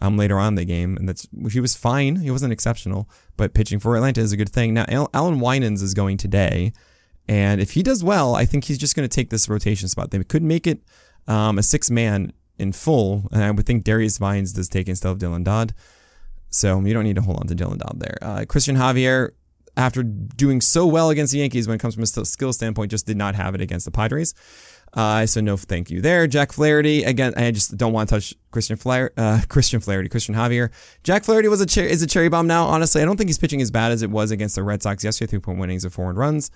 um, 0.00 0.16
later 0.16 0.38
on 0.38 0.48
in 0.48 0.54
the 0.54 0.64
game, 0.64 0.96
and 0.96 1.08
that's 1.08 1.26
he 1.50 1.60
was 1.60 1.74
fine. 1.74 2.16
He 2.16 2.30
wasn't 2.30 2.52
exceptional, 2.52 3.08
but 3.36 3.54
pitching 3.54 3.80
for 3.80 3.96
Atlanta 3.96 4.20
is 4.20 4.32
a 4.32 4.36
good 4.36 4.50
thing. 4.50 4.74
Now, 4.74 5.08
Allan 5.12 5.40
Winans 5.40 5.82
is 5.82 5.94
going 5.94 6.16
today, 6.16 6.72
and 7.28 7.60
if 7.60 7.72
he 7.72 7.82
does 7.82 8.04
well, 8.04 8.34
I 8.34 8.44
think 8.44 8.64
he's 8.64 8.78
just 8.78 8.94
going 8.94 9.08
to 9.08 9.14
take 9.14 9.30
this 9.30 9.48
rotation 9.48 9.88
spot. 9.88 10.10
They 10.10 10.22
could 10.22 10.44
make 10.44 10.66
it 10.66 10.80
um, 11.26 11.58
a 11.58 11.62
six 11.62 11.90
man 11.90 12.32
in 12.58 12.72
full, 12.72 13.28
and 13.32 13.42
I 13.42 13.50
would 13.50 13.66
think 13.66 13.84
Darius 13.84 14.18
Vines 14.18 14.52
does 14.52 14.68
take 14.68 14.88
instead 14.88 15.10
of 15.10 15.18
Dylan 15.18 15.44
Dodd. 15.44 15.74
So 16.50 16.80
you 16.80 16.94
don't 16.94 17.04
need 17.04 17.16
to 17.16 17.22
hold 17.22 17.38
on 17.38 17.46
to 17.46 17.54
Dylan 17.54 17.78
Dodd 17.78 18.00
there. 18.00 18.18
Uh, 18.22 18.38
Cristian 18.40 18.76
Javier, 18.76 19.30
after 19.76 20.02
doing 20.02 20.60
so 20.60 20.86
well 20.86 21.10
against 21.10 21.32
the 21.32 21.38
Yankees 21.38 21.68
when 21.68 21.76
it 21.76 21.78
comes 21.78 21.94
from 21.94 22.02
a 22.02 22.06
skill 22.06 22.52
standpoint, 22.52 22.90
just 22.90 23.06
did 23.06 23.16
not 23.16 23.34
have 23.34 23.54
it 23.54 23.60
against 23.60 23.84
the 23.84 23.90
Padres. 23.92 24.34
Uh, 24.94 25.26
so 25.26 25.40
no 25.40 25.56
thank 25.56 25.90
you 25.90 26.00
there. 26.00 26.26
Jack 26.26 26.52
Flaherty 26.52 27.04
again. 27.04 27.34
I 27.36 27.50
just 27.50 27.76
don't 27.76 27.92
want 27.92 28.08
to 28.08 28.14
touch 28.14 28.34
Christian 28.50 28.76
Flair, 28.76 29.12
uh, 29.16 29.42
Christian 29.48 29.80
Flaherty, 29.80 30.08
Cristian 30.08 30.34
Javier. 30.34 30.70
Jack 31.02 31.24
Flaherty 31.24 31.48
was 31.48 31.60
a 31.60 31.68
cher- 31.68 31.84
is 31.84 32.02
a 32.02 32.06
cherry 32.06 32.28
bomb 32.28 32.46
now. 32.46 32.64
Honestly, 32.64 33.02
I 33.02 33.04
don't 33.04 33.16
think 33.16 33.28
he's 33.28 33.38
pitching 33.38 33.60
as 33.60 33.70
bad 33.70 33.92
as 33.92 34.02
it 34.02 34.10
was 34.10 34.30
against 34.30 34.54
the 34.54 34.62
Red 34.62 34.82
Sox 34.82 35.04
yesterday. 35.04 35.30
Three 35.30 35.40
point 35.40 35.58
winnings 35.58 35.84
of 35.84 35.92
four 35.92 36.12
runs. 36.12 36.50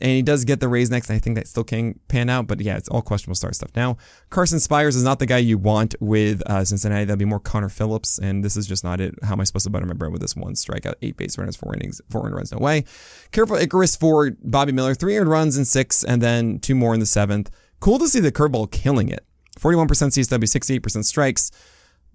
And 0.00 0.10
he 0.10 0.22
does 0.22 0.44
get 0.44 0.60
the 0.60 0.68
raise 0.68 0.90
next. 0.90 1.10
I 1.10 1.18
think 1.18 1.36
that 1.36 1.46
still 1.46 1.62
can 1.62 2.00
pan 2.08 2.28
out, 2.28 2.48
but 2.48 2.60
yeah, 2.60 2.76
it's 2.76 2.88
all 2.88 3.00
questionable 3.00 3.36
start 3.36 3.54
stuff 3.54 3.70
now. 3.76 3.96
Carson 4.28 4.58
Spiers 4.58 4.96
is 4.96 5.04
not 5.04 5.20
the 5.20 5.26
guy 5.26 5.38
you 5.38 5.56
want 5.56 5.94
with 6.00 6.42
uh, 6.46 6.64
Cincinnati. 6.64 7.04
That'd 7.04 7.18
be 7.18 7.24
more 7.24 7.38
Connor 7.38 7.68
Phillips, 7.68 8.18
and 8.18 8.44
this 8.44 8.56
is 8.56 8.66
just 8.66 8.82
not 8.82 9.00
it. 9.00 9.14
How 9.22 9.32
am 9.32 9.40
I 9.40 9.44
supposed 9.44 9.64
to 9.64 9.70
butter 9.70 9.86
my 9.86 9.94
bread 9.94 10.10
with 10.10 10.20
this 10.20 10.34
one 10.34 10.54
strikeout, 10.54 10.94
eight 11.00 11.16
base 11.16 11.38
runners, 11.38 11.56
four 11.56 11.74
innings, 11.74 12.00
four 12.10 12.22
runs, 12.22 12.50
no 12.50 12.58
way. 12.58 12.84
Careful 13.30 13.56
Icarus 13.56 13.94
for 13.94 14.32
Bobby 14.42 14.72
Miller, 14.72 14.94
three 14.94 15.16
earned 15.16 15.30
runs 15.30 15.56
in 15.56 15.64
six, 15.64 16.02
and 16.02 16.20
then 16.20 16.58
two 16.58 16.74
more 16.74 16.92
in 16.92 17.00
the 17.00 17.06
seventh. 17.06 17.50
Cool 17.78 17.98
to 18.00 18.08
see 18.08 18.20
the 18.20 18.32
curveball 18.32 18.70
killing 18.72 19.08
it. 19.08 19.24
41% 19.60 19.86
CSW, 19.86 20.80
68% 20.80 21.04
strikes. 21.04 21.50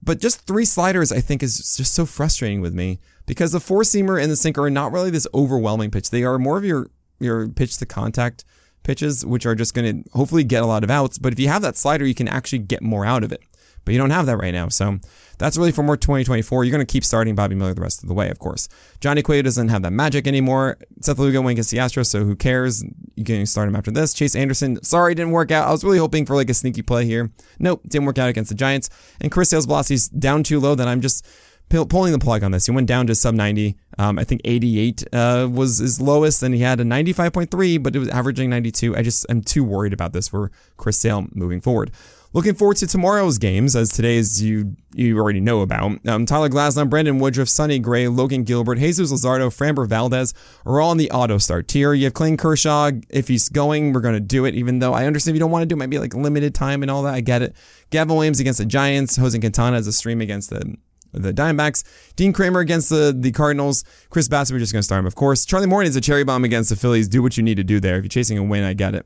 But 0.01 0.19
just 0.19 0.45
three 0.47 0.65
sliders, 0.65 1.11
I 1.11 1.19
think, 1.19 1.43
is 1.43 1.75
just 1.75 1.93
so 1.93 2.05
frustrating 2.05 2.61
with 2.61 2.73
me 2.73 2.99
because 3.25 3.51
the 3.51 3.59
four 3.59 3.81
seamer 3.81 4.21
and 4.21 4.31
the 4.31 4.35
sinker 4.35 4.63
are 4.63 4.69
not 4.69 4.91
really 4.91 5.09
this 5.09 5.27
overwhelming 5.33 5.91
pitch. 5.91 6.09
They 6.09 6.23
are 6.23 6.39
more 6.39 6.57
of 6.57 6.63
your 6.63 6.89
your 7.19 7.47
pitch 7.47 7.77
to 7.77 7.85
contact 7.85 8.45
pitches, 8.83 9.25
which 9.25 9.45
are 9.45 9.55
just 9.55 9.73
going 9.73 10.03
to 10.03 10.09
hopefully 10.11 10.43
get 10.43 10.63
a 10.63 10.65
lot 10.65 10.83
of 10.83 10.89
outs. 10.89 11.17
But 11.17 11.33
if 11.33 11.39
you 11.39 11.47
have 11.47 11.61
that 11.61 11.77
slider, 11.77 12.05
you 12.05 12.15
can 12.15 12.27
actually 12.27 12.59
get 12.59 12.81
more 12.81 13.05
out 13.05 13.23
of 13.23 13.31
it. 13.31 13.41
But 13.85 13.93
you 13.93 13.97
don't 13.97 14.09
have 14.09 14.25
that 14.27 14.37
right 14.37 14.53
now. 14.53 14.67
So 14.67 14.99
that's 15.37 15.57
really 15.57 15.71
for 15.71 15.83
more 15.83 15.97
2024. 15.97 16.63
You're 16.63 16.71
going 16.71 16.85
to 16.85 16.91
keep 16.91 17.03
starting 17.03 17.33
Bobby 17.33 17.55
Miller 17.55 17.73
the 17.73 17.81
rest 17.81 18.03
of 18.03 18.09
the 18.09 18.13
way, 18.13 18.29
of 18.29 18.37
course. 18.37 18.67
Johnny 18.99 19.21
Cueto 19.21 19.41
doesn't 19.41 19.69
have 19.69 19.81
that 19.83 19.93
magic 19.93 20.27
anymore. 20.27 20.77
Seth 21.01 21.17
Lugo 21.17 21.41
went 21.41 21.53
against 21.53 21.71
the 21.71 21.77
Astros, 21.77 22.07
so 22.07 22.23
who 22.23 22.35
cares? 22.35 22.83
You 23.15 23.23
can 23.23 23.45
start 23.45 23.67
him 23.67 23.75
after 23.75 23.89
this. 23.89 24.13
Chase 24.13 24.35
Anderson, 24.35 24.83
sorry, 24.83 25.15
didn't 25.15 25.31
work 25.31 25.49
out. 25.49 25.67
I 25.67 25.71
was 25.71 25.83
really 25.83 25.97
hoping 25.97 26.25
for 26.25 26.35
like 26.35 26.49
a 26.49 26.53
sneaky 26.53 26.81
play 26.81 27.05
here. 27.05 27.31
Nope, 27.57 27.81
didn't 27.87 28.05
work 28.05 28.17
out 28.17 28.29
against 28.29 28.49
the 28.49 28.55
Giants. 28.55 28.89
And 29.21 29.31
Chris 29.31 29.49
Sale's 29.49 29.65
velocity's 29.65 30.09
down 30.09 30.43
too 30.43 30.59
low 30.59 30.75
that 30.75 30.87
I'm 30.87 31.01
just 31.01 31.25
pulling 31.69 32.11
the 32.11 32.19
plug 32.19 32.43
on 32.43 32.51
this. 32.51 32.65
He 32.65 32.71
went 32.71 32.87
down 32.87 33.07
to 33.07 33.15
sub 33.15 33.35
90. 33.35 33.77
Um, 33.97 34.17
I 34.17 34.23
think 34.23 34.41
88 34.45 35.03
uh, 35.13 35.49
was 35.51 35.77
his 35.77 36.01
lowest, 36.01 36.41
and 36.43 36.55
he 36.55 36.61
had 36.61 36.79
a 36.79 36.83
95.3, 36.83 37.81
but 37.83 37.95
it 37.95 37.99
was 37.99 38.09
averaging 38.09 38.49
92. 38.49 38.95
I 38.95 39.01
just 39.01 39.25
am 39.29 39.41
too 39.41 39.63
worried 39.63 39.93
about 39.93 40.13
this 40.13 40.27
for 40.27 40.51
Chris 40.77 40.99
Sale 40.99 41.27
moving 41.33 41.61
forward. 41.61 41.91
Looking 42.31 42.53
forward 42.53 42.77
to 42.77 42.85
tomorrow's 42.85 43.39
games, 43.39 43.75
as 43.75 43.89
today's 43.91 44.39
you 44.39 44.75
you 44.93 45.17
already 45.17 45.39
know 45.39 45.61
about. 45.61 46.07
Um, 46.07 46.27
Tyler 46.27 46.47
Glasnow, 46.47 46.87
Brandon 46.87 47.17
Woodruff, 47.17 47.49
Sonny 47.49 47.79
Gray, 47.79 48.07
Logan 48.07 48.43
Gilbert, 48.43 48.77
Jesus 48.77 49.11
Luzardo, 49.11 49.47
Framber 49.47 49.87
Valdez 49.87 50.35
are 50.63 50.79
all 50.79 50.91
in 50.91 50.99
the 50.99 51.09
auto 51.09 51.39
start 51.39 51.67
tier. 51.67 51.91
You 51.91 52.03
have 52.03 52.13
Clayton 52.13 52.37
Kershaw. 52.37 52.91
If 53.09 53.29
he's 53.29 53.49
going, 53.49 53.93
we're 53.93 54.01
going 54.01 54.13
to 54.13 54.19
do 54.19 54.45
it, 54.45 54.53
even 54.53 54.77
though 54.77 54.93
I 54.93 55.07
understand 55.07 55.33
if 55.33 55.35
you 55.37 55.39
don't 55.39 55.49
want 55.49 55.63
to 55.63 55.65
do 55.65 55.73
it 55.73 55.79
might 55.79 55.89
be 55.89 55.97
like 55.97 56.13
limited 56.13 56.53
time 56.53 56.83
and 56.83 56.91
all 56.91 57.01
that. 57.01 57.15
I 57.15 57.21
get 57.21 57.41
it. 57.41 57.55
Gavin 57.89 58.15
Williams 58.15 58.39
against 58.39 58.59
the 58.59 58.65
Giants, 58.65 59.15
Jose 59.15 59.37
Quintana 59.39 59.77
as 59.77 59.87
a 59.87 59.93
stream 59.93 60.21
against 60.21 60.51
the 60.51 60.77
the 61.11 61.33
Diamondbacks. 61.33 61.83
Dean 62.15 62.33
Kremer 62.33 62.59
against 62.59 62.89
the, 62.89 63.15
the 63.17 63.31
Cardinals. 63.31 63.83
Chris 64.09 64.27
Bassitt, 64.27 64.51
we're 64.51 64.59
just 64.59 64.73
going 64.73 64.79
to 64.79 64.83
start 64.83 64.99
him, 64.99 65.05
of 65.05 65.15
course. 65.15 65.45
Charlie 65.45 65.67
Morton 65.67 65.89
is 65.89 65.95
a 65.95 66.01
cherry 66.01 66.23
bomb 66.23 66.43
against 66.43 66.69
the 66.69 66.75
Phillies. 66.75 67.07
Do 67.07 67.21
what 67.21 67.37
you 67.37 67.43
need 67.43 67.55
to 67.55 67.63
do 67.63 67.79
there. 67.79 67.97
If 67.97 68.03
you're 68.03 68.09
chasing 68.09 68.37
a 68.37 68.43
win, 68.43 68.63
I 68.63 68.73
get 68.73 68.95
it. 68.95 69.05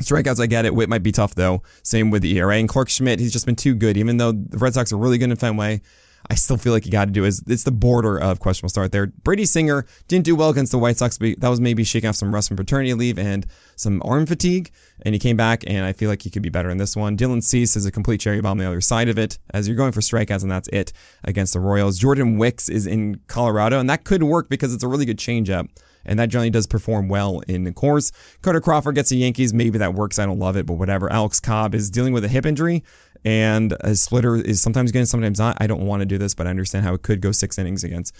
Strikeouts, 0.00 0.40
I 0.40 0.46
get 0.46 0.64
it. 0.64 0.74
Whit 0.74 0.88
might 0.88 1.02
be 1.02 1.12
tough, 1.12 1.34
though. 1.34 1.62
Same 1.82 2.10
with 2.10 2.22
the 2.22 2.38
ERA. 2.38 2.56
And 2.56 2.68
Clarke 2.68 2.88
Schmidt, 2.88 3.20
he's 3.20 3.32
just 3.32 3.46
been 3.46 3.56
too 3.56 3.74
good. 3.74 3.96
Even 3.96 4.16
though 4.16 4.32
the 4.32 4.58
Red 4.58 4.74
Sox 4.74 4.92
are 4.92 4.96
really 4.96 5.18
good 5.18 5.30
in 5.30 5.36
Fenway, 5.36 5.82
I 6.30 6.34
still 6.34 6.56
feel 6.56 6.72
like 6.72 6.86
you 6.86 6.92
got 6.92 7.06
to 7.06 7.10
do 7.10 7.24
is 7.24 7.42
it's 7.48 7.64
the 7.64 7.72
border 7.72 8.16
of 8.16 8.38
questionable 8.38 8.68
start 8.68 8.92
there. 8.92 9.08
Brady 9.08 9.44
Singer 9.44 9.84
didn't 10.06 10.24
do 10.24 10.36
well 10.36 10.50
against 10.50 10.70
the 10.70 10.78
White 10.78 10.96
Sox, 10.96 11.18
but 11.18 11.40
that 11.40 11.48
was 11.48 11.60
maybe 11.60 11.82
shaking 11.82 12.08
off 12.08 12.14
some 12.14 12.32
rust 12.32 12.46
from 12.46 12.56
paternity 12.56 12.94
leave 12.94 13.18
and 13.18 13.46
some 13.74 14.00
arm 14.04 14.26
fatigue. 14.26 14.70
And 15.02 15.12
he 15.12 15.18
came 15.18 15.36
back, 15.36 15.64
and 15.66 15.84
I 15.84 15.92
feel 15.92 16.08
like 16.08 16.22
he 16.22 16.30
could 16.30 16.42
be 16.42 16.48
better 16.48 16.70
in 16.70 16.78
this 16.78 16.94
one. 16.94 17.16
Dylan 17.16 17.42
Cease 17.42 17.74
is 17.74 17.84
a 17.84 17.90
complete 17.90 18.20
cherry 18.20 18.40
bomb 18.40 18.52
on 18.52 18.58
the 18.58 18.66
other 18.66 18.80
side 18.80 19.08
of 19.08 19.18
it, 19.18 19.38
as 19.52 19.66
you're 19.66 19.76
going 19.76 19.90
for 19.90 20.00
strikeouts, 20.00 20.42
and 20.42 20.50
that's 20.52 20.68
it 20.68 20.92
against 21.24 21.52
the 21.52 21.60
Royals. 21.60 21.98
Jordan 21.98 22.38
Wicks 22.38 22.68
is 22.68 22.86
in 22.86 23.20
Colorado, 23.26 23.80
and 23.80 23.90
that 23.90 24.04
could 24.04 24.22
work 24.22 24.48
because 24.48 24.72
it's 24.72 24.84
a 24.84 24.88
really 24.88 25.06
good 25.06 25.18
changeup 25.18 25.68
and 26.04 26.18
that 26.18 26.28
generally 26.28 26.50
does 26.50 26.66
perform 26.66 27.08
well 27.08 27.40
in 27.46 27.64
the 27.64 27.72
course. 27.72 28.10
Kutter 28.42 28.62
Crawford 28.62 28.94
gets 28.94 29.10
the 29.10 29.16
Yankees. 29.16 29.52
Maybe 29.52 29.78
that 29.78 29.94
works. 29.94 30.18
I 30.18 30.26
don't 30.26 30.38
love 30.38 30.56
it, 30.56 30.66
but 30.66 30.74
whatever. 30.74 31.10
Alex 31.12 31.40
Cobb 31.40 31.74
is 31.74 31.90
dealing 31.90 32.12
with 32.12 32.24
a 32.24 32.28
hip 32.28 32.46
injury, 32.46 32.82
and 33.24 33.76
a 33.80 33.94
splitter 33.94 34.36
is 34.36 34.62
sometimes 34.62 34.92
good, 34.92 35.06
sometimes 35.06 35.38
not. 35.38 35.56
I 35.60 35.66
don't 35.66 35.82
want 35.82 36.00
to 36.00 36.06
do 36.06 36.18
this, 36.18 36.34
but 36.34 36.46
I 36.46 36.50
understand 36.50 36.84
how 36.84 36.94
it 36.94 37.02
could 37.02 37.20
go 37.20 37.32
six 37.32 37.58
innings 37.58 37.84
against. 37.84 38.14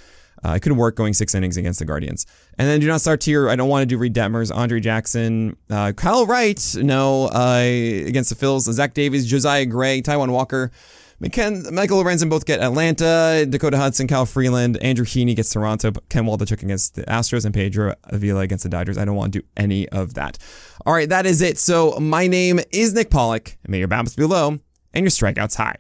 Uh, 0.45 0.53
it 0.53 0.61
could 0.61 0.73
work 0.73 0.97
going 0.97 1.13
six 1.13 1.35
innings 1.35 1.57
against 1.57 1.79
the 1.79 1.85
Guardians. 1.85 2.27
And 2.59 2.69
then 2.69 2.81
do 2.81 2.87
not 2.87 3.01
start 3.01 3.21
tier. 3.21 3.49
I 3.49 3.57
don't 3.57 3.69
want 3.69 3.83
to 3.83 3.87
do 3.87 3.99
Reid 3.99 4.15
Detmers, 4.15 4.55
Andre 4.55 4.81
Jackson, 4.81 5.57
uh, 5.69 5.93
Kyle 5.93 6.27
Wright, 6.27 6.75
no, 6.77 7.27
uh, 7.29 7.61
against 7.61 8.31
the 8.31 8.37
Phils, 8.37 8.71
Zach 8.73 8.95
Davies, 8.95 9.27
Josiah 9.27 9.67
Gray, 9.67 10.03
Taijuan 10.03 10.31
Walker. 10.31 10.71
McKen, 11.23 11.71
Michael 11.71 12.03
Lorenzen 12.03 12.31
both 12.31 12.47
get 12.47 12.61
Atlanta, 12.61 13.45
Dakota 13.47 13.77
Hudson, 13.77 14.07
Kyle 14.07 14.25
Freeland, 14.25 14.79
Andrew 14.79 15.05
Heaney 15.05 15.37
gets 15.37 15.51
Toronto, 15.51 15.93
Ken 16.09 16.25
Waldichuk 16.25 16.63
against 16.63 16.95
the 16.95 17.03
Astros, 17.03 17.45
and 17.45 17.53
Pedro 17.53 17.95
Avila 18.05 18.41
against 18.41 18.63
the 18.63 18.71
Dodgers. 18.71 18.97
I 18.97 19.05
don't 19.05 19.17
want 19.17 19.35
to 19.35 19.41
do 19.41 19.47
any 19.55 19.87
of 19.91 20.15
that. 20.15 20.39
All 20.87 20.95
right, 20.95 21.11
that 21.11 21.27
is 21.27 21.43
it. 21.43 21.59
So 21.59 21.99
my 22.01 22.27
name 22.27 22.61
is 22.73 22.95
Nick 22.95 23.11
Pollack, 23.11 23.59
may 23.69 23.81
your 23.81 23.89
bounce 23.89 24.17
be 24.17 24.25
low 24.25 24.61
and 24.93 25.05
your 25.05 25.11
strikeouts 25.11 25.57
high. 25.57 25.77